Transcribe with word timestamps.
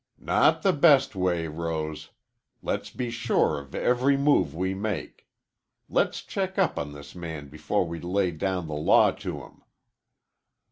"Not 0.17 0.63
the 0.63 0.73
best 0.73 1.15
way, 1.15 1.47
Rose. 1.47 2.09
Let's 2.63 2.89
be 2.89 3.11
sure 3.11 3.59
of 3.59 3.75
every 3.75 4.17
move 4.17 4.55
we 4.55 4.73
make. 4.73 5.27
Let's 5.87 6.23
check 6.23 6.57
up 6.57 6.79
on 6.79 6.93
this 6.93 7.13
man 7.13 7.49
before 7.49 7.85
we 7.85 7.99
lay 7.99 8.31
down 8.31 8.65
the 8.67 8.73
law 8.73 9.11
to 9.11 9.43
him." 9.43 9.61